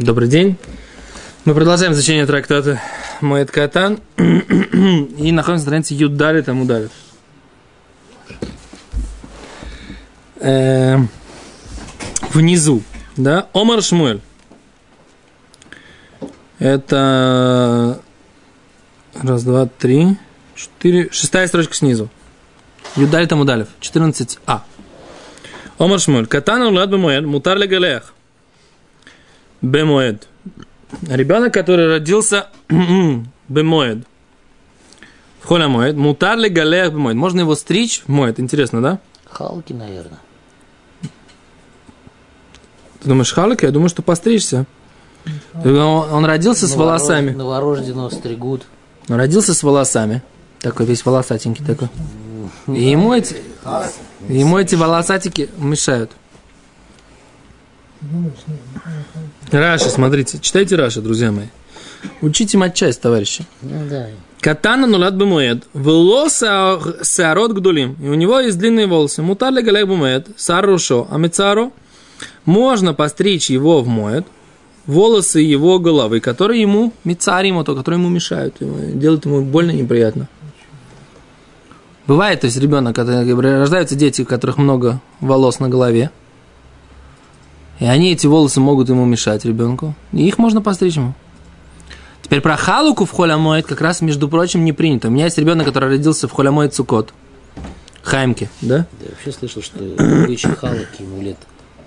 [0.00, 0.56] Добрый день.
[1.44, 2.80] Мы продолжаем изучение трактата
[3.20, 6.90] Моэт Катан и находимся на странице Юдали там удалит.
[10.36, 10.96] Э,
[12.32, 12.82] внизу,
[13.18, 14.22] да, Омар Шмуэль.
[16.58, 18.00] Это
[19.22, 20.16] раз, два, три,
[20.54, 22.08] четыре, шестая строчка снизу.
[22.96, 24.60] Юдали там удалив, 14а.
[25.76, 26.26] Омар Шмуэль.
[26.26, 28.14] Катан улад мутар легалех.
[29.62, 30.28] Бемоэд.
[31.08, 32.48] Ребенок, который родился
[33.48, 34.06] бемоэд.
[35.40, 35.96] В холя моэд.
[35.96, 37.16] Мутар легалех бемоэд.
[37.16, 38.40] Можно его стричь в моэд.
[38.40, 38.98] Интересно, да?
[39.30, 40.18] Халки, наверное.
[43.00, 43.64] Ты думаешь, халки?
[43.64, 44.66] Я думаю, что постричься.
[45.54, 47.30] Он, он родился с волосами.
[47.30, 48.64] Новорожденного стригут.
[49.08, 50.22] Он родился с волосами.
[50.60, 51.88] Такой весь волосатенький такой.
[52.66, 53.36] И ему эти,
[54.28, 56.10] ему эти волосатики мешают.
[59.52, 61.46] Раши, смотрите, читайте Раши, друзья мои.
[62.22, 63.44] Учите матчасть, товарищи.
[63.62, 64.06] Ну да.
[64.40, 65.64] קטן הנולד במועד.
[65.74, 67.96] ולו שערות גדולים.
[68.00, 69.22] И у него есть длинные волосы.
[69.22, 70.28] מותר לגלח במועד.
[70.36, 71.08] שער ראשו.
[71.10, 71.72] המצערו.
[72.44, 74.26] Можно постричь его в מועד.
[74.86, 78.56] Волосы его головы, которые ему, מצערים אותו, то, которые ему мешают.
[78.60, 80.28] Делают ему больно неприятно.
[82.06, 86.10] Бывает, то есть ребенок, когда рождаются дети, у которых много волос на голове,
[87.80, 89.94] и они, эти волосы, могут ему мешать ребенку.
[90.12, 91.14] И их можно постричь ему.
[92.22, 95.08] Теперь про халуку в холямоид как раз, между прочим, не принято.
[95.08, 97.12] У меня есть ребенок, который родился в холямоид Цукот.
[98.02, 98.86] Хаймке, да?
[99.00, 101.38] Я вообще слышал, что обычай халки ему лет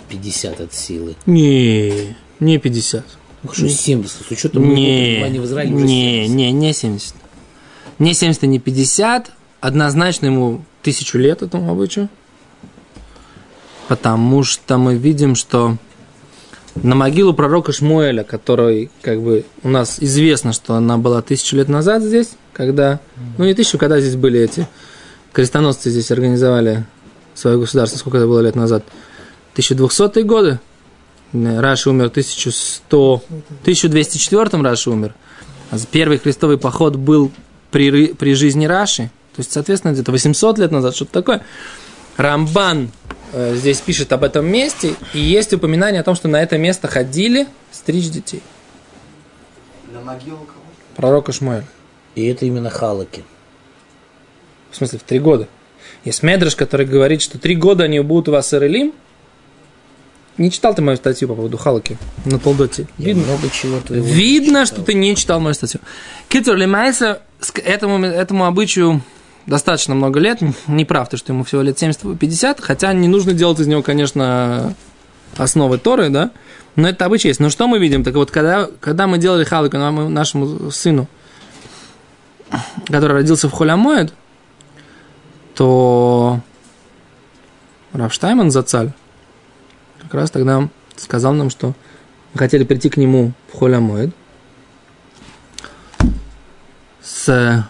[0.09, 1.15] 50 от силы.
[1.25, 3.05] Не, не 50.
[3.43, 6.35] Ну, хорошо, 70, с учетом Не, пребывания в Израиле уже не, 70.
[6.35, 7.15] не, не 70.
[7.99, 9.31] Не 70 и не 50.
[9.61, 12.09] Однозначно ему тысячу лет этому обычаю.
[13.87, 15.77] Потому что мы видим, что
[16.75, 21.69] на могилу пророка Шмуэля, который, как бы, у нас известно, что она была тысячу лет
[21.69, 22.99] назад здесь, когда,
[23.37, 24.67] ну не тысячу, когда здесь были эти
[25.33, 26.85] крестоносцы здесь организовали
[27.33, 28.83] свое государство, сколько это было лет назад?
[29.55, 30.59] 1200-е годы.
[31.33, 33.23] Раши умер в 1100,
[33.61, 35.15] 1204 Раши умер.
[35.71, 37.31] А Первый крестовый поход был
[37.71, 39.09] при, при жизни Раши.
[39.35, 41.41] То есть, соответственно, где-то 800 лет назад, что-то такое.
[42.17, 42.91] Рамбан
[43.33, 47.47] здесь пишет об этом месте, и есть упоминание о том, что на это место ходили
[47.71, 48.41] стричь детей.
[49.91, 50.59] На могилу кого?
[50.95, 51.65] Пророка Шмуэля.
[52.15, 53.23] И это именно халаки.
[54.71, 55.47] В смысле, в три года.
[56.05, 58.93] Есть Медраш, который говорит, что три года они будут у вас Ирелим.
[60.37, 62.87] Не читал ты мою статью по поводу Халаки на Толдоте?
[62.97, 63.23] Я Видно?
[63.23, 64.65] много чего Видно, читал.
[64.65, 65.79] что ты не читал мою статью.
[66.27, 67.21] Китер Лемайса,
[67.63, 69.03] этому, этому обычаю
[69.45, 70.39] достаточно много лет.
[70.67, 74.73] Не прав ты, что ему всего лет 70-50, хотя не нужно делать из него, конечно,
[75.37, 76.31] основы Торы, да?
[76.75, 77.39] Но это обычай есть.
[77.39, 78.03] Но что мы видим?
[78.03, 81.07] Так вот, когда, когда мы делали халаку нам- нашему сыну,
[82.87, 84.13] который родился в Холямоид,
[85.55, 86.39] то
[87.93, 88.91] Рафштайман Зацаль
[89.99, 91.73] как раз тогда сказал нам, что
[92.33, 94.13] мы хотели прийти к нему в Холямоид.
[97.01, 97.65] С...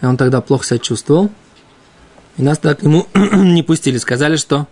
[0.00, 1.30] И он тогда плохо себя чувствовал.
[2.36, 3.98] И нас тогда к нему не пустили.
[3.98, 4.66] Сказали, что,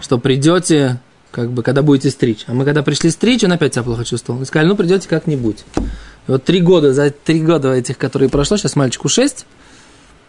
[0.00, 1.00] что придете,
[1.30, 2.44] как бы, когда будете стричь.
[2.46, 4.42] А мы когда пришли стричь, он опять себя плохо чувствовал.
[4.42, 5.64] И сказали, ну, придете как-нибудь.
[5.76, 9.46] И вот три года, за три года этих, которые прошло, сейчас мальчику шесть,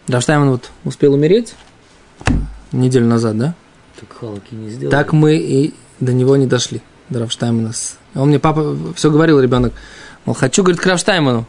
[0.08, 1.54] Рафштайман вот успел умереть
[2.72, 3.54] неделю назад, да?
[3.98, 4.90] Так халаки не сделали.
[4.90, 7.72] Так мы и до него не дошли, до Рафштаймана.
[8.14, 9.72] Он мне, папа, все говорил, ребенок,
[10.24, 11.46] мол, хочу, говорит, к Рафштайману.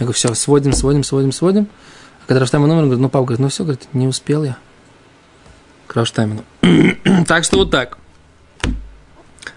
[0.00, 1.68] Я говорю, все, сводим, сводим, сводим, сводим.
[2.24, 4.56] А когда Рафштайман умер, он говорит, ну, папа, говорит, ну все, говорит, не успел я
[5.86, 6.42] к Рафштайману.
[7.26, 7.98] так что вот так.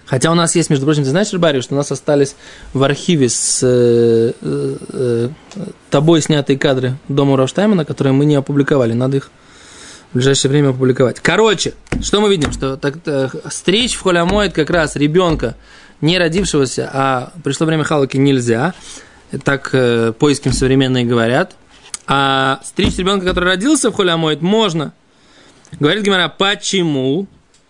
[0.06, 2.36] Хотя у нас есть, между прочим, ты знаешь, Рыбари, что у нас остались
[2.74, 5.28] в архиве с э, э, э,
[5.88, 8.92] тобой снятые кадры дома Рафштаймана, которые мы не опубликовали.
[8.92, 9.30] Надо их
[10.10, 11.20] в ближайшее время опубликовать.
[11.20, 12.52] Короче, что мы видим?
[12.52, 15.56] Что так, э, стричь в холямоид как раз ребенка,
[16.02, 18.74] не родившегося, а пришло время халаки нельзя.
[19.42, 21.56] Так э, поиским современные говорят.
[22.06, 24.92] А стричь ребенка, который родился в холямоид, можно.
[25.80, 27.26] Говорит Гимара, почему?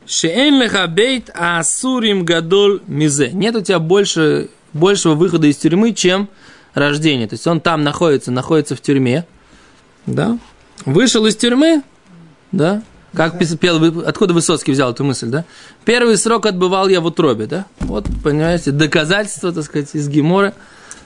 [0.06, 3.31] Шеэн леха бейт асурим гадол мизе.
[3.32, 6.28] Нет у тебя больше, большего выхода из тюрьмы, чем
[6.75, 7.26] рождение.
[7.26, 9.25] То есть он там находится, находится в тюрьме.
[10.06, 10.38] Да?
[10.84, 11.82] Вышел из тюрьмы,
[12.52, 12.82] да?
[13.14, 15.44] Как пел, откуда Высоцкий взял эту мысль, да?
[15.84, 17.67] Первый срок отбывал я в утробе, да?
[17.78, 20.52] Вот, понимаете, доказательство, так сказать, из Гемора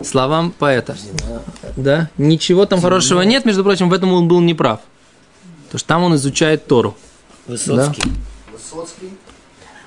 [0.02, 0.96] словам поэта.
[1.76, 2.10] Да?
[2.18, 4.80] Ничего там хорошего нет, между прочим, в этом он был неправ.
[5.66, 6.96] Потому что там он изучает Тору.
[7.46, 8.02] Высоцкий.
[8.52, 9.12] Высоцкий.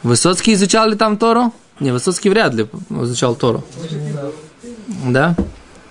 [0.04, 1.54] Высоцкий изучал ли там Тору?
[1.80, 3.64] Не, Высоцкий вряд ли изучал Тору.
[5.06, 5.36] Да?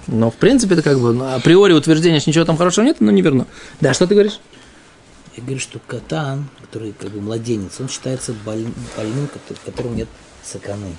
[0.07, 3.11] Но, в принципе, это как бы, ну, априори утверждение, что ничего там хорошего нет, но
[3.11, 3.47] не верно.
[3.81, 4.41] Да, что ты говоришь?
[5.37, 9.95] Я говорю, что катан, который как бы младенец, он считается боль- больным, кото- в котором
[9.95, 10.09] нет
[10.43, 10.97] саканы.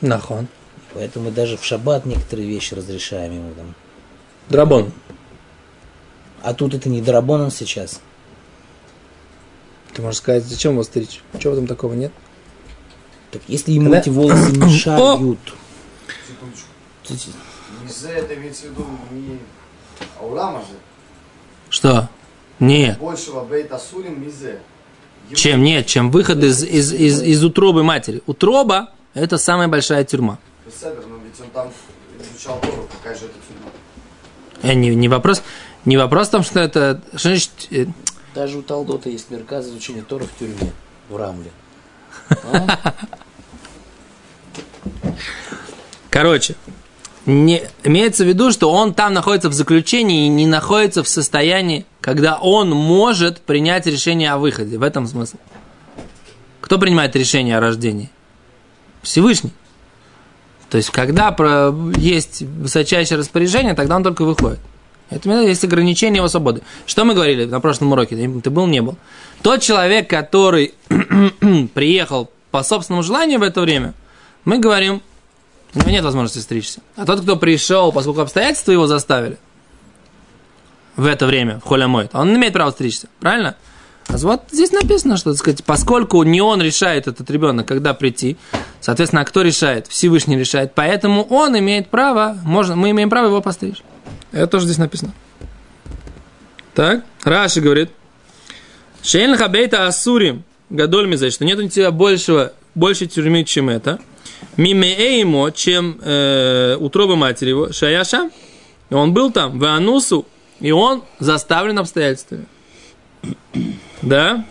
[0.00, 0.46] Нахон.
[0.94, 3.74] Поэтому мы даже в шаббат некоторые вещи разрешаем ему там.
[4.48, 4.92] Драбон.
[6.42, 8.00] А тут это не драбоном сейчас.
[9.94, 11.20] Ты можешь сказать, зачем его стричь?
[11.38, 12.12] Чего там такого нет?
[13.30, 15.38] Так если ему Когда- эти волосы мешают,
[16.28, 16.66] Секундочку.
[17.04, 17.14] то-
[17.84, 19.38] Мизе это имеется в виду не
[20.20, 20.74] Аулама же.
[21.70, 22.08] Что?
[22.58, 22.98] Нет.
[22.98, 24.60] Большего бейта сурим мизе.
[25.34, 28.22] Чем нет, чем выход из, из, из, из утробы матери.
[28.26, 30.38] Утроба– это самая большая тюрьма.
[30.64, 31.70] Беседер, но ведь он там
[32.20, 33.70] изучал Тору, какая же это тюрьма.
[34.62, 35.42] Э, Не, не, вопрос,
[35.84, 37.00] не вопрос в том, что это...
[37.14, 37.86] Что значит, э,
[38.34, 40.72] даже у Талдота есть мерказ изучения Тора в тюрьме,
[41.08, 41.50] в Рамле.
[42.30, 42.94] А?
[46.10, 46.56] Короче,
[47.26, 51.86] не, имеется в виду, что он там находится в заключении и не находится в состоянии,
[52.00, 54.78] когда он может принять решение о выходе.
[54.78, 55.36] В этом смысл.
[56.60, 58.10] Кто принимает решение о рождении?
[59.02, 59.52] Всевышний.
[60.72, 61.36] То есть, когда
[61.98, 64.58] есть высочайшее распоряжение, тогда он только выходит.
[65.10, 66.62] Это есть ограничение его свободы.
[66.86, 68.16] Что мы говорили на прошлом уроке?
[68.16, 68.96] Ты был, не был.
[69.42, 70.72] Тот человек, который
[71.74, 73.92] приехал по собственному желанию в это время,
[74.46, 75.02] мы говорим,
[75.74, 76.80] у него нет возможности стричься.
[76.96, 79.36] А тот, кто пришел, поскольку обстоятельства его заставили
[80.96, 83.08] в это время, в холе моет, он имеет права стричься.
[83.20, 83.56] Правильно?
[84.08, 88.36] А вот здесь написано, что, так сказать, поскольку не он решает, этот ребенок, когда прийти,
[88.80, 89.86] соответственно, а кто решает?
[89.86, 90.72] Всевышний решает.
[90.74, 93.82] Поэтому он имеет право, можно, мы имеем право его постричь.
[94.32, 95.12] Это тоже здесь написано.
[96.74, 97.90] Так, Раши говорит,
[99.02, 103.98] Шейн хабейта асурим, гадоль мизей, что нет у тебя большего, больше тюрьмы, чем это.
[104.56, 108.30] Мимеэймо, чем э, утроба матери его, Шаяша,
[108.90, 110.26] и он был там, в Анусу,
[110.60, 112.46] и он заставлен обстоятельствами.
[114.02, 114.44] Да?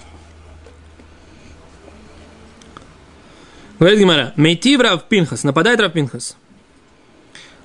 [3.80, 6.38] Говорит Гимара, Мейтив Рав Пинхас, нападает Рав Пинхас.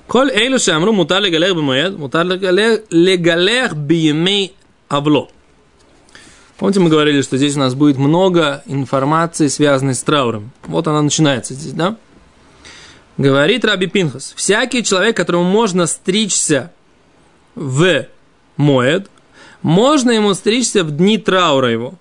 [0.07, 4.55] Коль эйлю шамру мутар легалех бимоед, мутар легалех биемей
[4.87, 5.29] авло.
[6.57, 10.51] Помните, мы говорили, что здесь у нас будет много информации, связанной с трауром.
[10.65, 11.97] Вот она начинается здесь, да?
[13.17, 16.71] Говорит Раби Пинхас, всякий человек, которому можно стричься
[17.55, 18.07] в
[18.55, 19.09] моед,
[19.61, 21.95] можно ему стричься в дни траура его.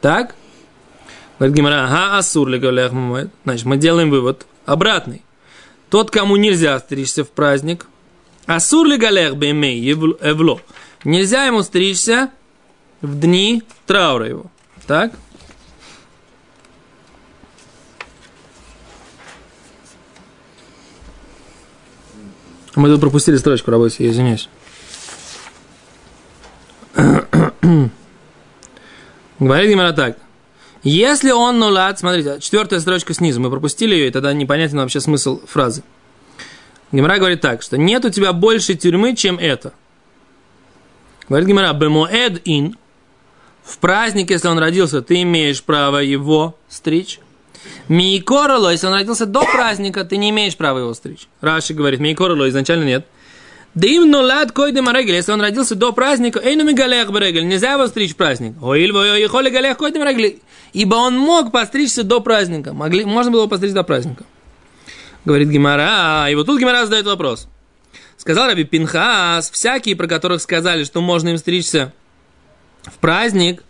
[0.00, 0.34] Так?
[1.38, 2.48] Говорит Гимара, ага, асур.
[3.44, 5.22] Значит, мы делаем вывод обратный.
[5.90, 7.86] Тот, кому нельзя стричься в праздник,
[8.46, 10.60] асур ли галех беймей эвло.
[11.04, 12.30] Нельзя ему стричься
[13.00, 14.46] в дни траура его.
[14.86, 15.12] Так?
[22.74, 24.48] Мы тут пропустили строчку рабочую, я извиняюсь.
[29.38, 30.18] Говорит Гимара так.
[30.82, 35.40] Если он нулат, смотрите, четвертая строчка снизу, мы пропустили ее, и тогда непонятен вообще смысл
[35.46, 35.82] фразы.
[36.90, 39.72] Гимара говорит так, что нет у тебя больше тюрьмы, чем это.
[41.28, 42.76] Говорит Гимара, бемоэд ин,
[43.64, 47.20] в праздник, если он родился, ты имеешь право его стричь.
[47.88, 51.28] Мейкороло, если он родился до праздника, ты не имеешь права его стричь.
[51.40, 53.06] Раши говорит, Мейкороло изначально нет.
[53.74, 57.86] Да им нулад койдем регель, если он родился до праздника, эйну мигалех берегель, нельзя его
[57.86, 58.54] стричь в праздник.
[58.62, 60.40] Оиль воехоли галех койдем регель,
[60.74, 64.24] ибо он мог постричься до праздника, могли, можно было его постричь до праздника.
[65.24, 67.48] Говорит Гимара, и вот тут Гимара задает вопрос.
[68.18, 71.92] Сказал Раби Пинхас, всякие, про которых сказали, что можно им стричься
[72.84, 73.64] в праздник,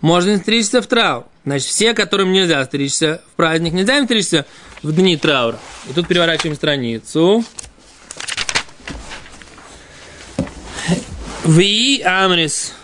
[0.00, 1.24] можно им стричься в траур.
[1.44, 4.46] Значит, все, которым нельзя стричься в праздник, нельзя им стричься
[4.82, 5.58] в дни траура.
[5.88, 7.44] И тут переворачиваем страницу.
[11.44, 12.74] Ви Амрис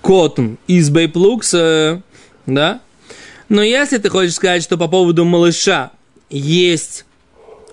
[0.00, 2.02] Котн из Бейплукса,
[2.46, 2.80] да?
[3.48, 5.90] Но если ты хочешь сказать, что по поводу малыша
[6.30, 7.04] есть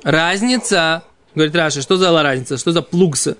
[0.04, 3.38] разница, говорит Раша, что за разница, что за плукса?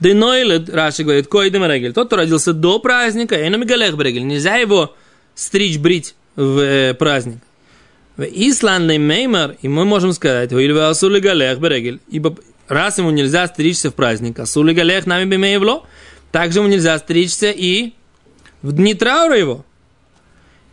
[0.00, 1.92] דנולד, Раши говорит, קודם הרגל.
[1.92, 4.26] Тот, кто родился до праздника, אינו מגלח ברגל.
[4.26, 4.94] Нельзя его
[5.34, 7.38] стричь, брить в э, праздник.
[8.16, 12.36] ואית לן למימר, и мы можем сказать, דאסור לגלח ברגל, ибо
[12.68, 15.86] раз ему нельзя стричься в праздник, אסור לגלח נמי בימי אבלו,
[16.32, 17.92] также ему нельзя стричься и
[18.62, 19.64] в дни траура его.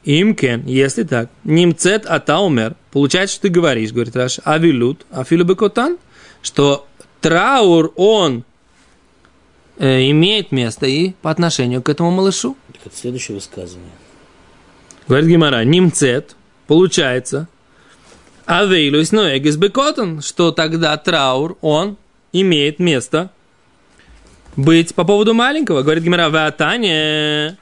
[0.03, 5.98] אם כן, если так, נמצאת אומר, получается, что ты говоришь, говорит Раши, אבילות, אפילו בקטן,
[6.44, 6.88] что
[7.22, 8.44] траур, он
[9.80, 12.56] э, имеет место и по отношению к этому малышу.
[12.74, 13.90] Так это следующее высказывание.
[15.08, 16.36] Говорит Гимара, нимцет,
[16.68, 17.48] получается,
[18.46, 21.98] авейлус ноэгис бекотон, что тогда траур, он
[22.32, 23.32] имеет место
[24.56, 25.82] быть по поводу маленького.
[25.82, 27.58] Говорит Гимара, ватане.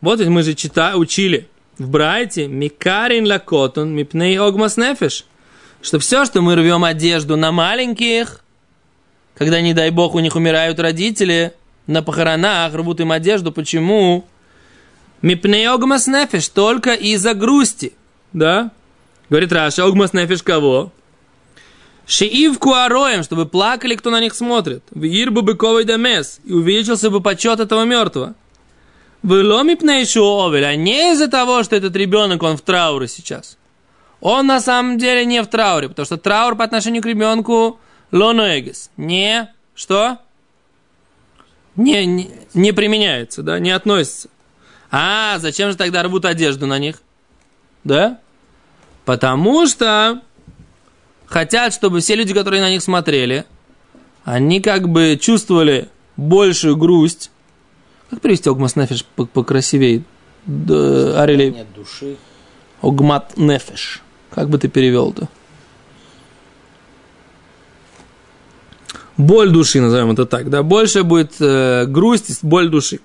[0.00, 1.48] Вот ведь мы же читали, учили
[1.78, 5.24] в Брайте, микарин лакотон, мипней огмас нефеш,
[5.80, 8.40] что все, что мы рвем одежду на маленьких,
[9.34, 11.52] когда, не дай бог, у них умирают родители,
[11.86, 14.26] на похоронах рвут им одежду, почему?
[15.22, 17.94] Мипней огмас нефеш, только из-за грусти,
[18.32, 18.70] да?
[19.32, 20.92] Говорит Раша, огмас нефеш кого?
[22.06, 24.82] Шиивку ароем, чтобы плакали, кто на них смотрит.
[24.90, 26.38] В ирбу быковой дамес.
[26.44, 28.34] И увеличился бы почет этого мертвого.
[29.22, 33.56] Выломи пнейшу овель, а не из-за того, что этот ребенок, он в трауре сейчас.
[34.20, 38.90] Он на самом деле не в трауре, потому что траур по отношению к ребенку лоноэгис.
[38.98, 40.18] Не, что?
[41.76, 44.28] Не, не, не применяется, да, не относится.
[44.90, 47.00] А, зачем же тогда рвут одежду на них?
[47.82, 48.20] Да?
[49.04, 50.20] Потому что
[51.26, 53.44] хотят, чтобы все люди, которые на них смотрели,
[54.24, 57.30] они как бы чувствовали большую грусть.
[58.10, 60.04] Как привести Огмас Нефеш покрасивее?
[60.46, 61.50] Арели...
[61.50, 62.16] Нет души.
[62.80, 64.02] Огмат Нефеш.
[64.30, 65.28] Как бы ты перевел-то?
[69.16, 70.62] Боль души, назовем это так, да?
[70.62, 73.00] Больше будет э, грусть, боль души.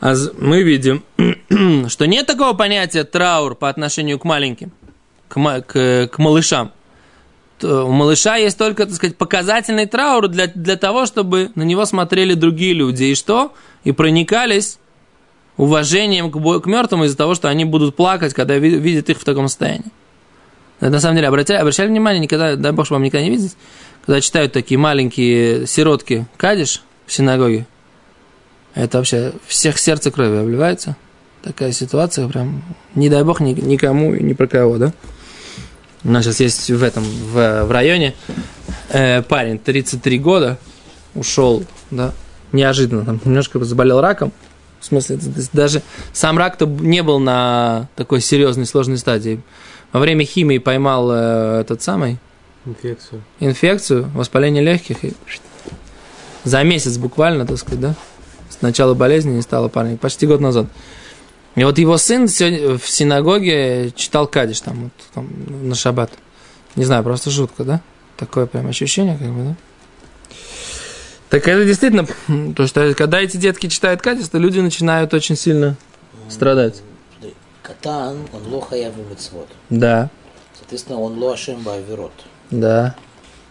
[0.00, 1.04] А мы видим,
[1.88, 4.72] что нет такого понятия траур по отношению к маленьким,
[5.28, 6.72] к, к, к малышам
[7.62, 12.34] у малыша есть только, так сказать, показательный траур для, для того, чтобы на него смотрели
[12.34, 13.04] другие люди.
[13.04, 13.52] И что?
[13.84, 14.78] И проникались
[15.56, 19.48] уважением к, к мертвым из-за того, что они будут плакать, когда видят их в таком
[19.48, 19.90] состоянии.
[20.80, 23.56] На самом деле, обращали, обращали внимание, никогда, дай бог, чтобы вам никогда не видеть,
[24.06, 27.66] когда читают такие маленькие сиротки кадиш в синагоге,
[28.74, 30.96] это вообще всех сердце крови обливается.
[31.42, 32.62] Такая ситуация прям,
[32.94, 34.92] не дай бог никому и ни про кого, да?
[36.04, 38.14] У нас сейчас есть в этом, в, в районе
[38.88, 40.58] э, парень, 33 года,
[41.14, 42.12] ушел, да,
[42.52, 44.32] неожиданно, там, немножко заболел раком.
[44.80, 45.18] В смысле,
[45.52, 45.82] даже
[46.14, 49.40] сам рак-то не был на такой серьезной, сложной стадии.
[49.92, 52.18] Во время химии поймал э, этот самый...
[52.64, 53.22] Инфекцию.
[53.40, 55.04] Инфекцию, воспаление легких.
[55.04, 55.12] И
[56.44, 57.94] за месяц буквально, так сказать, да?
[58.48, 59.96] С начала болезни не стало парня.
[59.96, 60.66] Почти год назад.
[61.56, 66.10] И вот его сын сегодня в синагоге читал Кадиш там, вот, там на шаббат.
[66.76, 67.80] Не знаю, просто жутко, да?
[68.16, 69.56] Такое прям ощущение, как бы, да?
[71.28, 72.06] Так это действительно,
[72.54, 75.76] то что когда эти детки читают Кадиш, то люди начинают очень сильно
[76.28, 76.82] страдать.
[77.62, 79.48] Катан, он лоха я мецвод.
[79.68, 80.10] Да.
[80.58, 82.12] Соответственно, он лоашем баверот.
[82.50, 82.96] Да.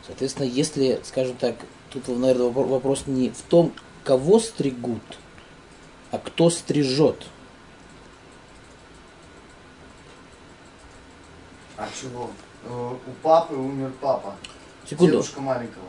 [0.06, 1.56] Соответственно, если, скажем так,
[1.90, 3.72] тут, наверное, вопрос не в том,
[4.04, 5.02] кого стригут,
[6.12, 7.28] а кто стрижет.
[12.02, 12.30] Чего?
[12.66, 14.34] Э, у папы умер папа.
[14.90, 15.14] Секунду.
[15.14, 15.84] Дедушка маленького.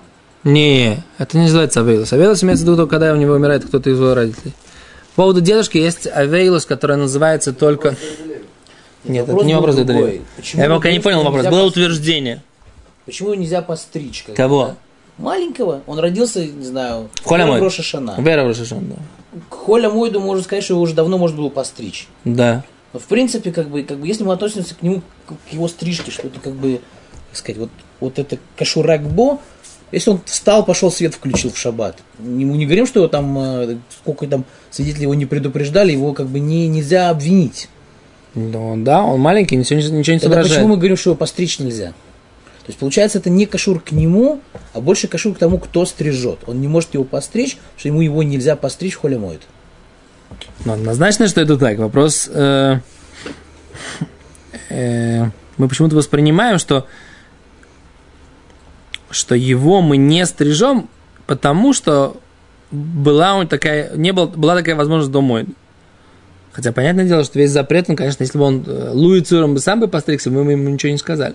[0.45, 2.13] Не, это не называется авейлус.
[2.13, 4.53] Авейлус имеется в виду, когда у него умирает кто-то из его родителей.
[5.15, 7.97] По поводу дедушки есть авейлус, который называется только...
[9.05, 10.23] Нет, это не вопрос другой.
[10.55, 11.47] Я пока не понял вопрос.
[11.47, 12.43] Было утверждение.
[13.07, 14.25] Почему нельзя постричь?
[14.27, 14.67] Как Кого?
[14.67, 14.77] Да?
[15.19, 15.83] Маленького.
[15.87, 17.47] Он родился, не знаю, в Холя.
[17.47, 18.17] Рошашана.
[18.19, 19.41] Вера Рошашана, да.
[19.51, 22.09] Холя Мойду, можно сказать, что его уже давно можно было постричь.
[22.25, 22.65] Да.
[22.93, 26.11] Но в принципе, как бы, как бы, если мы относимся к нему, к его стрижке,
[26.11, 26.81] что это как бы,
[27.29, 27.71] как сказать, вот,
[28.01, 29.39] вот это кашуракбо,
[29.93, 31.99] если он встал, пошел, свет включил в шаббат.
[32.19, 36.29] Мы не говорим, что его там, э, сколько там свидетелей его не предупреждали, его как
[36.29, 37.69] бы не, нельзя обвинить.
[38.35, 40.51] Ну да, он маленький, ничего, ничего не Тогда соображает.
[40.51, 41.89] почему мы говорим, что его постричь нельзя?
[41.89, 44.41] То есть, получается, это не кашур к нему,
[44.75, 46.39] а больше кашур к тому, кто стрижет.
[46.47, 49.43] Он не может его постричь, что ему его нельзя постричь, холя моет.
[50.65, 51.79] Ну, однозначно, что это так.
[51.79, 52.29] Вопрос...
[52.33, 52.81] Э,
[54.69, 55.25] э,
[55.57, 56.87] мы почему-то воспринимаем, что,
[59.11, 60.89] что его мы не стрижем,
[61.27, 62.17] потому что
[62.71, 65.47] была у такая, не было, была такая возможность до мой.
[66.53, 69.81] Хотя, понятное дело, что весь запрет, ну, конечно, если бы он э, Луи Цуром сам
[69.81, 71.35] бы постригся, мы бы ему ничего не сказали.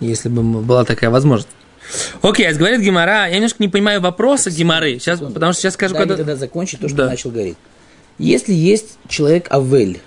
[0.00, 1.48] Если бы была такая возможность.
[2.22, 5.94] Окей, okay, говорит Гимара, я немножко не понимаю вопроса Гимары, сейчас, потому что сейчас скажу,
[5.94, 6.16] когда...
[6.16, 7.06] тогда закончить то, что Да.
[7.06, 7.56] начал говорить.
[8.18, 10.00] Если есть человек Авель,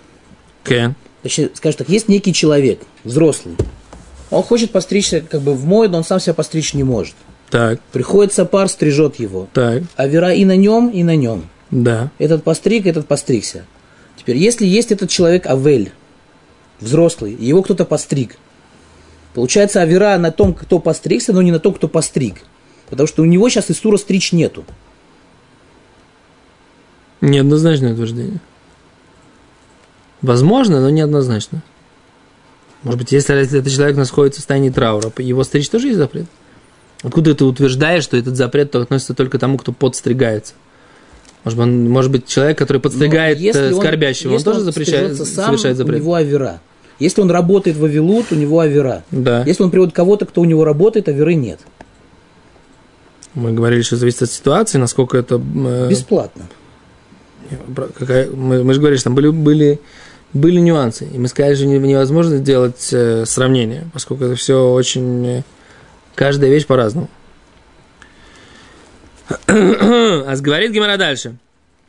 [0.63, 0.93] Okay.
[1.21, 3.55] точнее, скажем так, есть некий человек, взрослый,
[4.31, 7.13] он хочет постричься как бы в мой, но он сам себя постричь не может.
[7.51, 9.47] Так, Приходит сапар, стрижет его.
[9.53, 11.47] так, А вера и на нем, и на нем.
[11.69, 12.09] да.
[12.17, 13.65] Этот постриг, этот постригся.
[14.17, 15.91] Теперь, если есть этот человек Авель,
[16.79, 18.37] взрослый, его кто-то постриг,
[19.35, 22.37] получается авера на том, кто постригся, но не на том, кто постриг.
[22.89, 24.63] Потому что у него сейчас Исура стричь нету.
[27.21, 28.39] Неоднозначное утверждение.
[30.21, 31.61] Возможно, но неоднозначно.
[32.83, 36.25] Может быть, если этот человек находится в состоянии траура, его стричь тоже есть запрет?
[37.03, 40.53] Откуда ты утверждаешь, что этот запрет относится только тому, кто подстригается?
[41.43, 45.25] Может, он, может быть, человек, который подстригает если он- скорбящего, он, если тоже запрещает, стрижется
[45.25, 45.99] сам, совершает У запрет?
[46.01, 46.61] него авера.
[46.99, 49.03] Если он работает в авилут, у него авера.
[49.11, 49.43] Да.
[49.45, 51.59] Если он приводит кого-то, кто у него работает, аверы нет.
[53.33, 55.35] Мы говорили, что зависит от ситуации, насколько это...
[55.35, 56.45] э, Бесплатно.
[57.99, 59.79] какая- мы, мы же говорили, что там были, были,
[60.31, 61.05] были нюансы.
[61.13, 65.25] И мы сказали, что не- невозможно сделать э, сравнение, поскольку это все очень...
[65.27, 65.43] э,
[66.15, 67.09] каждая вещь по-разному.
[69.47, 71.35] А говорит Гимара дальше.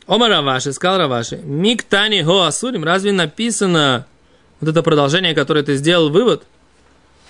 [0.07, 4.07] Ома Раваши, сказал Раваши, Мик Тани Го Асурим, разве написано
[4.61, 6.45] вот это продолжение, которое ты сделал вывод,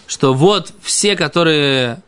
[0.07, 2.03] что вот все, которые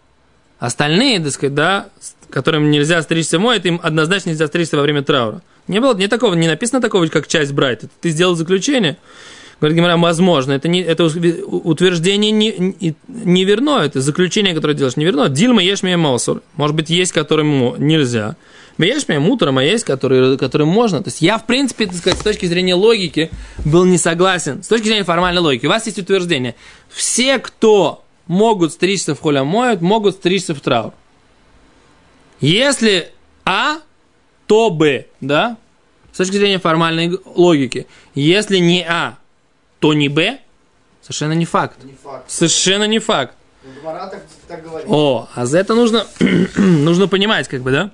[0.59, 1.89] остальные, так сказать, да,
[2.31, 5.43] которым нельзя стричься моет, им однозначно нельзя стричься во время траура.
[5.67, 7.85] Не было, не такого, не написано такого, как часть брать.
[7.85, 8.97] Это ты сделал заключение.
[9.61, 15.05] Говорит Гимара, возможно, это, не, это утверждение не, не, верно, это заключение, которое делаешь, не
[15.05, 15.29] верно.
[15.29, 15.97] Дильма ешь мне.
[15.97, 18.37] Может быть, есть, которым нельзя.
[18.79, 18.97] Мне
[19.29, 21.03] утром, а есть, которые, которым можно.
[21.03, 23.31] То есть я, в принципе, так сказать, с точки зрения логики
[23.65, 24.63] был не согласен.
[24.63, 25.67] С точки зрения формальной логики.
[25.67, 26.55] У вас есть утверждение.
[26.89, 30.93] Все, кто могут стричься в холя моют, могут стричься в траур.
[32.41, 33.11] Если
[33.45, 33.79] А,
[34.47, 35.57] то Б, да?
[36.13, 37.89] С точки зрения формальной логики.
[38.15, 39.19] Если не А,
[39.81, 40.39] то не Б,
[41.03, 41.83] совершенно не факт.
[41.83, 42.31] Не факт.
[42.31, 43.35] Совершенно не факт.
[43.65, 44.65] Ну, так, так.
[44.87, 46.07] О, а за это нужно,
[46.57, 47.91] нужно понимать, как бы, да?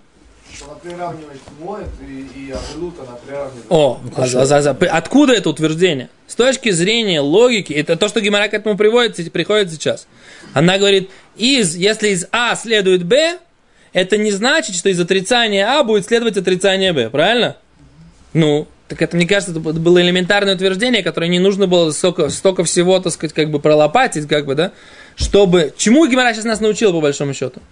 [0.84, 3.64] Приравнивает моет и, и она приравнивает.
[3.70, 6.10] О, а за- за- откуда это утверждение?
[6.26, 10.06] С точки зрения логики, это то, что Гимара к этому приводит, приходит сейчас.
[10.52, 13.38] Она говорит, из, если из А следует Б,
[13.94, 17.56] это не значит, что из отрицания А будет следовать отрицание Б, правильно?
[18.34, 22.62] Ну, так это, мне кажется, это было элементарное утверждение, которое не нужно было столько, столько
[22.64, 24.72] всего, так сказать, как бы пролопатить, как бы, да,
[25.16, 25.72] чтобы...
[25.78, 27.62] Чему Гимара сейчас нас научила, по большому счету?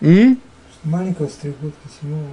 [0.00, 0.40] М?
[0.84, 2.26] Маленького стригут, седьмого,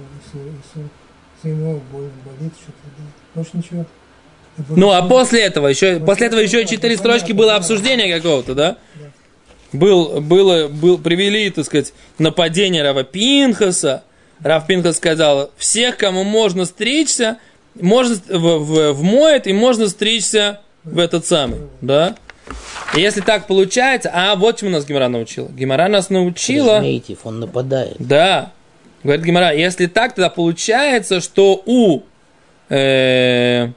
[1.42, 3.04] седьмого болит, болит, что-то, да.
[3.34, 3.86] Больше ничего.
[4.68, 8.76] Ну, а после этого еще, после этого еще четыре строчки было обсуждение какого-то, да?
[9.72, 14.02] Был, было, был, привели, так сказать, нападение Рава Пинхаса.
[14.40, 17.38] Рав Пинхас сказал, всех, кому можно стричься,
[17.80, 22.16] можно в, в, в моет и можно стричься в этот самый, да?
[22.94, 25.48] И если так получается, а вот чему нас Гимара научила.
[25.48, 26.80] Гимара нас научила...
[26.80, 27.96] Наитив, он нападает.
[27.98, 28.52] Да.
[29.04, 32.02] Говорит Гимара, если так, тогда получается, что у
[32.68, 33.68] э,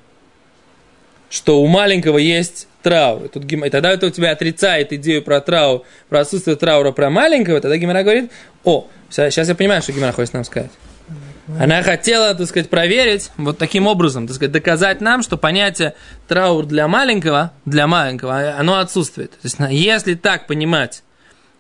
[1.30, 3.30] что у маленького есть траур.
[3.30, 7.10] Тут, Гим- и тогда это у тебя отрицает идею про траур, про отсутствие траура про
[7.10, 7.62] маленького.
[7.62, 8.32] Тогда Гимара говорит,
[8.64, 10.72] о, сейчас я понимаю, что Гимара хочет нам сказать.
[11.60, 15.94] Она хотела, так сказать, проверить вот таким образом, так сказать, доказать нам, что понятие
[16.28, 19.32] траур для маленького, для маленького, оно отсутствует.
[19.32, 21.04] То есть, если так понимать,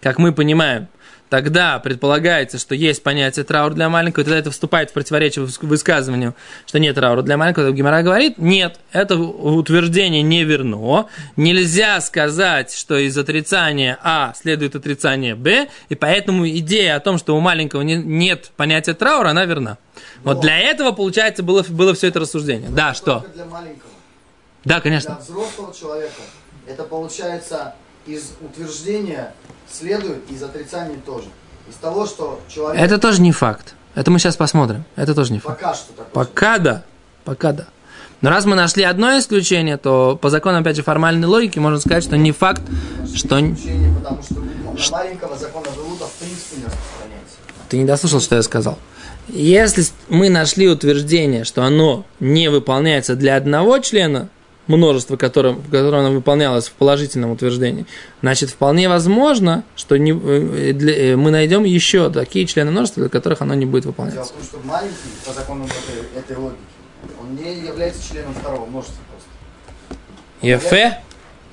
[0.01, 0.87] как мы понимаем,
[1.33, 5.65] тогда предполагается, что есть понятие траур для маленького, и тогда это вступает в противоречие выс-
[5.65, 6.35] высказыванию,
[6.67, 7.71] что нет траура для маленького.
[7.71, 11.07] Гимара говорит, нет, это утверждение не верно.
[11.35, 17.35] Нельзя сказать, что из отрицания А следует отрицание Б, и поэтому идея о том, что
[17.35, 19.79] у маленького не- нет понятия траура, она верна.
[20.23, 22.69] Вот для этого, получается, было, было все это рассуждение.
[22.69, 23.25] Да, что?
[23.33, 23.89] Для маленького.
[24.65, 25.17] Да, Для конечно.
[25.19, 26.21] взрослого человека
[26.67, 27.73] это получается
[28.05, 29.33] из утверждения
[29.71, 31.27] следует, из отрицания тоже.
[31.69, 33.75] Из того, что человек Это тоже не факт.
[33.95, 34.83] Это мы сейчас посмотрим.
[34.95, 35.59] Это тоже не факт.
[35.61, 36.11] пока что такой.
[36.11, 36.83] Пока да.
[37.23, 37.65] Пока да.
[38.21, 42.03] Но раз мы нашли одно исключение, то по закону, опять же, формальной логики можно сказать,
[42.03, 42.61] что не факт,
[43.13, 43.37] что...
[43.37, 47.35] н- Исключение, потому что на маленького закона Велута в принципе не распространяется.
[47.69, 48.77] Ты не дослушал, что я сказал.
[49.27, 54.29] Если мы нашли утверждение, что оно не выполняется для одного члена,
[54.67, 57.85] множество, которым, которое оно выполнялось в положительном утверждении,
[58.21, 63.09] значит, вполне возможно, что не, э, для- э, мы найдем еще такие члены множества, для
[63.09, 64.33] которых оно не будет Дело выполняться.
[64.33, 64.95] в том, что маленький,
[65.25, 66.59] по законам этой, этой логики,
[67.21, 69.29] он не является членом второго множества просто.
[70.41, 70.99] Ефе?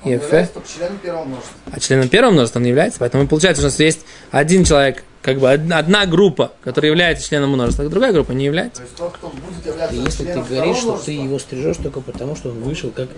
[0.03, 1.53] Только членом множества.
[1.71, 2.99] А членом первого множества он не является.
[2.99, 7.27] Поэтому получается, что у нас есть один человек, как бы од- одна группа, которая является
[7.27, 8.81] членом множества, а другая группа не является.
[8.81, 12.01] То есть тот, кто будет являться И если ты говоришь, что ты его стрижешь только
[12.01, 13.09] потому, что он вышел как,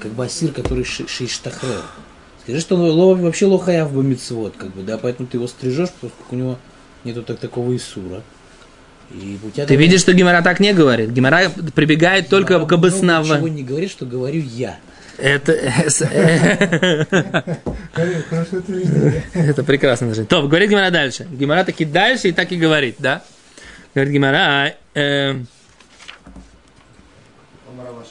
[0.00, 1.82] как басир, который ши- шиштахрер.
[2.44, 6.34] Скажи, что он вообще лохаяв бы мицвод, как бы, да, поэтому ты его стрижешь, поскольку
[6.34, 6.58] у него
[7.04, 8.22] нету так, такого Исура.
[9.12, 11.10] И у тебя Ты видишь, что Гимара так не говорит.
[11.10, 13.34] Гимара прибегает только Много к обоснованию.
[13.34, 14.78] Ничего не говорит, что говорю я.
[15.22, 15.52] Это,
[19.34, 20.08] это прекрасно.
[20.08, 20.24] даже.
[20.24, 21.28] То, говорит Гимара дальше.
[21.30, 23.22] Гимара таки дальше и так и говорит, да?
[23.94, 25.34] Говорит Гимара, э,
[27.70, 28.08] Омараваш.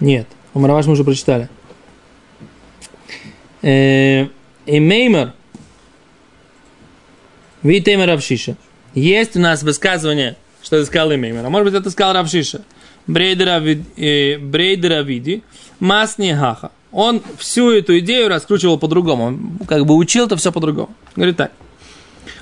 [0.00, 1.48] Нет, Омараваш мы уже прочитали.
[3.62, 4.26] Э,
[4.66, 5.32] И Меймер.
[7.62, 8.58] Витеймер Равшиша.
[8.94, 11.46] Есть у нас высказывание, что это сказал Меймер.
[11.46, 12.60] А может быть, это сказал Равшиша.
[13.06, 15.42] Брейдера э, Брейдера Види.
[15.80, 16.70] Масни Хаха.
[16.92, 19.24] Он всю эту идею раскручивал по-другому.
[19.24, 20.90] Он как бы учил это все по-другому.
[21.14, 21.52] Говорит так.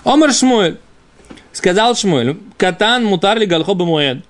[0.05, 0.79] Омар Шмуэль.
[1.53, 2.39] Сказал Шмуэль.
[2.57, 4.25] Катан мутарли галхоба муэд.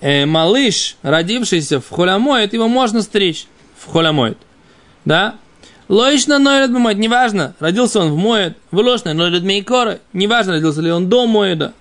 [0.00, 3.46] Э, малыш, родившийся в холямоид, его можно стричь
[3.78, 4.38] в холямоид.
[5.04, 5.36] Да?
[5.88, 11.08] Лоишна нойлет бумать, неважно, родился он в моет, вылошна нойлет мейкора, неважно, родился ли он
[11.08, 11.72] до моеда.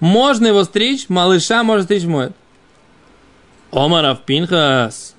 [0.00, 2.32] Можно его стричь, малыша можно стричь в моет.
[3.72, 5.13] Омаров Пинхас.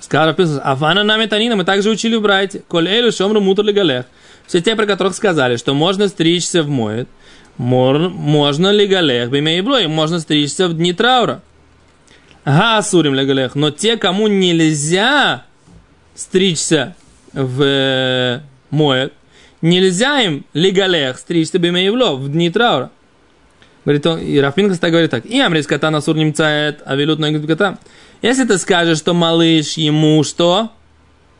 [0.00, 2.62] Сказал Пинхас, Афана нами танина, мы также учили в Брайте.
[2.66, 4.06] Коль элю шомру мутр галех.
[4.46, 7.08] Все те, про которых сказали, что можно стричься в моет,
[7.56, 11.42] можно ли галех, бимей можно стричься в дни траура.
[12.44, 13.54] Га сурим легалех.
[13.54, 15.44] Но те, кому нельзя
[16.14, 16.96] стричься
[17.32, 19.12] в э, моет,
[19.62, 22.90] нельзя им легалех стричься бимеевло в дни траура.
[23.84, 25.26] Говорит он, и Рафинкас так говорит так.
[25.26, 27.78] И амрис кота насур немцает, а велют ногит кота.
[28.22, 30.70] Если ты скажешь, что малыш ему что?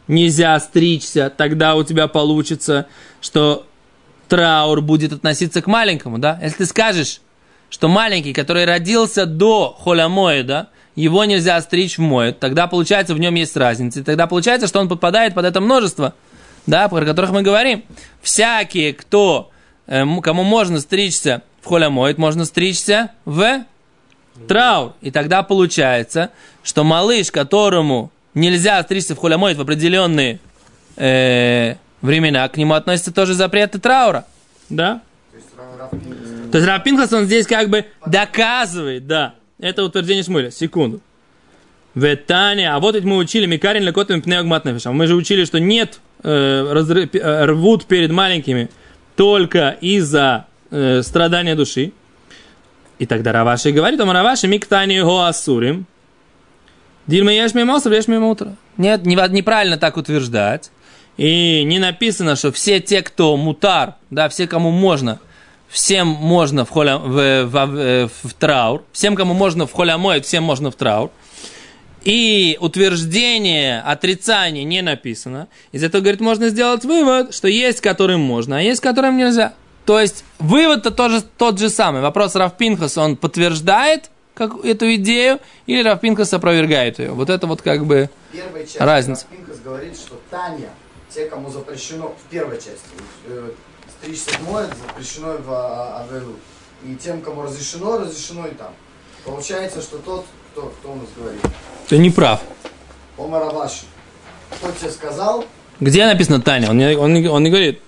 [0.08, 2.86] Нельзя стричься, тогда у тебя получится,
[3.20, 3.66] что
[4.28, 6.38] траур будет относиться к маленькому, да?
[6.42, 7.20] Если ты скажешь,
[7.68, 13.34] что маленький, который родился до холямоида, его нельзя стричь в моет, тогда получается в нем
[13.34, 14.00] есть разница.
[14.00, 16.14] И тогда получается, что он подпадает под это множество,
[16.66, 17.84] да, про которых мы говорим.
[18.22, 19.50] Всякие, кто,
[19.86, 23.64] э, кому можно стричься в холямоид, можно стричься в
[24.48, 24.92] траур.
[25.00, 26.30] И тогда получается,
[26.62, 30.38] что малыш, которому нельзя стричься в холямоид в определенные
[30.96, 34.24] э, времена, к нему относятся тоже запреты траура.
[34.68, 35.00] Да?
[35.32, 39.34] То есть Рав- Рав Пинкас То есть Рав Пинхас, он здесь как бы доказывает, да.
[39.58, 40.50] Это утверждение Шмуля.
[40.50, 41.00] Секунду.
[41.94, 44.94] Ветане, а вот ведь мы учили Микарин лекотами пнеогматнефишам.
[44.96, 46.28] Мы же учили, что нет, э,
[46.72, 48.70] разры- э, рвут перед маленькими
[49.16, 51.92] только из-за э, страдания души.
[53.00, 55.86] И тогда Раваши говорит, а Раваши миктани го асурим.
[57.06, 58.56] Дильма ешь мимо ешь мимо утра.
[58.76, 60.70] Нет, не- неправильно так утверждать.
[61.16, 65.18] И не написано, что все те, кто мутар, да, все, кому можно,
[65.68, 70.44] всем можно в, холя, в, в, в- в траур, всем, кому можно в холямой, всем
[70.44, 71.10] можно в траур.
[72.04, 75.48] И утверждение, отрицание не написано.
[75.72, 79.54] Из этого, говорит, можно сделать вывод, что есть, которым можно, а есть, которым нельзя.
[79.84, 82.02] То есть, вывод-то тоже тот же самый.
[82.02, 87.10] Вопрос Равпинхас, он подтверждает как, эту идею, или Равпинхас опровергает ее.
[87.10, 88.08] Вот это вот как бы...
[88.32, 89.26] первой части Разница.
[89.30, 90.70] Рав Пинкас говорит, что Таня,
[91.10, 92.78] те, кому запрещено в первой части,
[93.26, 93.50] э,
[93.98, 96.36] стричься моет, запрещено в а, Авелу.
[96.84, 98.72] И тем, кому разрешено, разрешено и там.
[99.24, 101.42] Получается, что тот, кто, кто у нас говорит,
[101.88, 102.40] Ты не прав.
[103.18, 103.84] Омар Аваши,
[104.50, 105.44] кто тебе сказал,
[105.80, 106.70] Где написано Таня?
[106.70, 107.82] Он не, он он не говорит.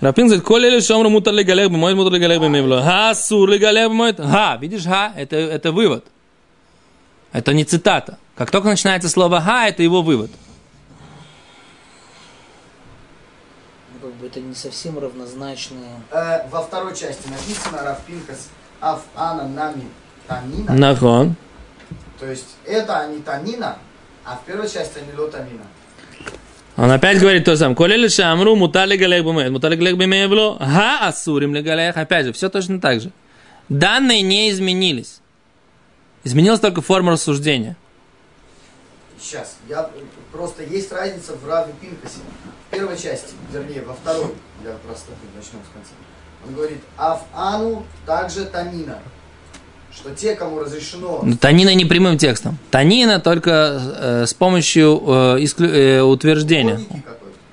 [0.00, 2.80] Рапин говорит, коли или шомру мутар ли галех бимоет, мутар ли галех бимевло.
[2.80, 4.18] Ха, сур ли галех бимоет.
[4.18, 6.06] Ха, видишь, ха, это, это вывод.
[7.32, 8.18] Это не цитата.
[8.34, 10.30] Как только начинается слово ха, это его вывод.
[13.92, 16.00] Ну, как бы это не совсем равнозначные.
[16.10, 18.48] э, во второй части написано Рав Пинкас
[18.80, 19.86] Аф Ана Нами
[20.26, 20.72] Танина.
[20.72, 21.36] Нахон.
[22.18, 23.76] То есть это они Танина,
[24.24, 25.64] а в первой части они Лотамина.
[26.76, 27.76] Он опять говорит то же самое.
[27.76, 30.56] Коли или шамру мутар ли галех бимоет, мутар ли галех бимевло.
[30.58, 31.96] Ха, асурим ли галех.
[31.96, 33.12] Опять же, все точно так же.
[33.68, 35.20] Данные не изменились.
[36.24, 37.76] Изменилась только форма рассуждения.
[39.20, 39.90] Сейчас, я
[40.32, 42.20] просто есть разница в Раве Пинкасе.
[42.68, 45.92] В первой части, вернее, во второй, для простоты, начнем с конца.
[46.46, 48.98] Он говорит, Аф Ану также Танина.
[49.94, 52.58] Что те, кому разрешено Но Танина не прямым текстом.
[52.70, 53.50] Танина только
[53.80, 56.80] э, с помощью э, исклю- э, утверждения.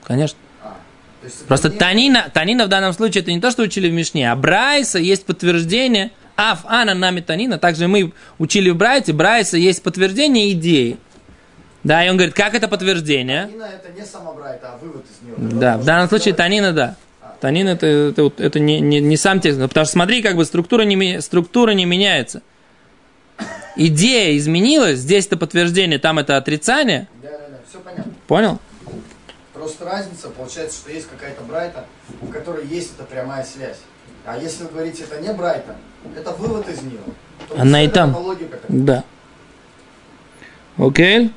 [0.04, 0.38] Конечно.
[0.64, 0.76] А,
[1.24, 4.36] есть Просто танина, танина в данном случае это не то, что учили в Мишне, а
[4.36, 6.12] Брайса есть подтверждение.
[6.36, 7.58] Аф, ана, нами танина.
[7.58, 9.12] Также мы учили в Брайте.
[9.14, 10.98] Брайса есть подтверждение идеи.
[11.84, 13.46] Да, и он говорит, как это подтверждение?
[13.48, 15.60] Танина это не самобрайта, а вывод из нее.
[15.60, 16.96] Да, в данном случае танина, да.
[17.40, 19.60] Танин это, это, это не, не, не сам текст.
[19.60, 22.42] Потому что смотри, как бы структура не, структура не меняется.
[23.76, 27.08] Идея изменилась, здесь это подтверждение, там это отрицание.
[27.22, 28.12] Да, да, да, все понятно.
[28.26, 28.60] Понял?
[29.54, 31.86] Просто разница, получается, что есть какая-то Брайта,
[32.22, 33.78] у которой есть эта прямая связь.
[34.26, 35.76] А если вы говорите, это не Брайта,
[36.16, 37.00] это вывод из нее.
[37.48, 38.16] то Она и там.
[38.68, 39.04] Да.
[40.78, 41.32] Окей.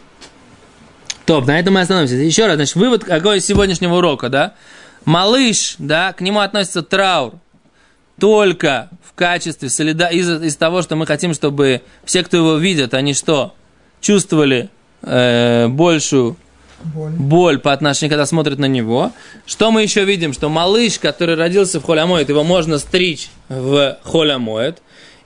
[1.26, 2.16] Топ, на этом мы остановимся.
[2.16, 4.54] Еще раз, значит, вывод какой из сегодняшнего урока, да?
[5.04, 7.34] Малыш, да, к нему относится траур
[8.18, 10.08] только в качестве солида...
[10.08, 13.54] из, из того, что мы хотим, чтобы все, кто его видят, они что?
[14.00, 14.68] чувствовали
[15.02, 16.36] э, большую
[16.82, 17.12] Боль.
[17.12, 19.12] боль по отношению, когда смотрят на него.
[19.46, 20.32] Что мы еще видим?
[20.32, 24.78] Что малыш, который родился в холямоид, его можно стричь в холямоид.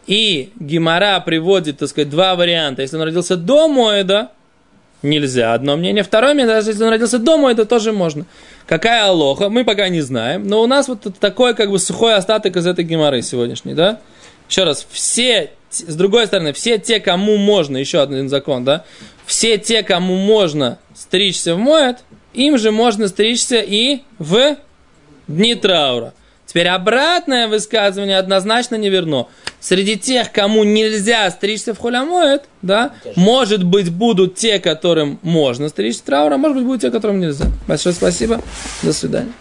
[0.06, 2.82] И Гимара приводит, так сказать, два варианта.
[2.82, 4.32] Если он родился до моеда,
[5.05, 5.55] нельзя.
[5.55, 6.03] Одно мнение.
[6.03, 8.27] Второе мнение, даже если он родился до моеда, тоже можно.
[8.67, 10.49] Какая алоха, мы пока не знаем.
[10.49, 14.01] Но у нас вот такой как бы сухой остаток из этой геморы сегодняшней, да?
[14.49, 18.85] Еще раз, все, с другой стороны, все те, кому можно, еще один закон, да?
[19.27, 21.99] Все те, кому можно стричься в моет,
[22.33, 24.57] им же можно стричься и в
[25.29, 26.12] дни траура.
[26.55, 29.27] Теперь обратное высказывание однозначно не верно.
[29.59, 36.03] Среди тех, кому нельзя стричься в холямоет, да, может быть, будут те, которым можно стричься
[36.03, 37.47] в траур, а может быть, будут те, которым нельзя.
[37.67, 38.40] Большое спасибо.
[38.85, 39.33] До свидания.